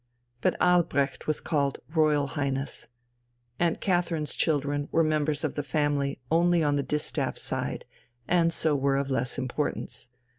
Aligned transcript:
But 0.41 0.59
Albrecht 0.59 1.27
was 1.27 1.39
called 1.39 1.77
"Royal 1.93 2.25
Highness." 2.29 2.87
Aunt 3.59 3.79
Catherine's 3.81 4.33
children 4.33 4.89
were 4.91 5.03
members 5.03 5.43
of 5.43 5.53
the 5.53 5.61
family 5.61 6.19
only 6.31 6.63
on 6.63 6.75
the 6.75 6.81
distaff 6.81 7.37
side, 7.37 7.85
and 8.27 8.51
so 8.51 8.75
were 8.75 8.97
of 8.97 9.11
less 9.11 9.37
importance. 9.37 10.07